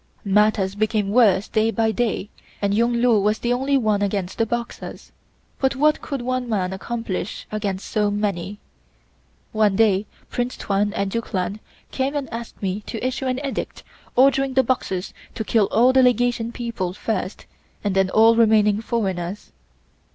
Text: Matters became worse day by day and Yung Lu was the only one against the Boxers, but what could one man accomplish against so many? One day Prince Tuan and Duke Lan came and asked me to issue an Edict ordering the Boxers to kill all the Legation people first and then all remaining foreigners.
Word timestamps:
Matters 0.25 0.73
became 0.73 1.09
worse 1.11 1.47
day 1.47 1.69
by 1.69 1.91
day 1.91 2.31
and 2.59 2.73
Yung 2.73 2.93
Lu 2.93 3.19
was 3.19 3.37
the 3.37 3.53
only 3.53 3.77
one 3.77 4.01
against 4.01 4.39
the 4.39 4.47
Boxers, 4.47 5.11
but 5.59 5.75
what 5.75 6.01
could 6.01 6.23
one 6.23 6.49
man 6.49 6.73
accomplish 6.73 7.45
against 7.51 7.87
so 7.87 8.09
many? 8.09 8.57
One 9.51 9.75
day 9.75 10.07
Prince 10.31 10.57
Tuan 10.57 10.91
and 10.95 11.11
Duke 11.11 11.35
Lan 11.35 11.59
came 11.91 12.15
and 12.15 12.33
asked 12.33 12.63
me 12.63 12.81
to 12.87 13.05
issue 13.05 13.27
an 13.27 13.39
Edict 13.45 13.83
ordering 14.15 14.55
the 14.55 14.63
Boxers 14.63 15.13
to 15.35 15.43
kill 15.43 15.65
all 15.69 15.93
the 15.93 16.01
Legation 16.01 16.51
people 16.51 16.93
first 16.93 17.45
and 17.83 17.93
then 17.93 18.09
all 18.09 18.35
remaining 18.35 18.81
foreigners. 18.81 19.51